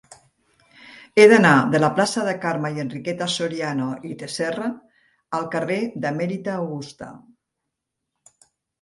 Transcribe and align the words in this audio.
He 1.19 1.25
d'anar 1.33 1.51
de 1.75 1.81
la 1.83 1.89
plaça 1.99 2.23
de 2.29 2.33
Carme 2.47 2.73
i 2.79 2.83
Enriqueta 2.85 3.29
Soriano 3.35 3.91
i 4.13 4.17
Tresserra 4.25 4.73
al 5.43 5.49
carrer 5.55 5.81
d'Emèrita 5.95 6.61
Augusta. 6.67 7.15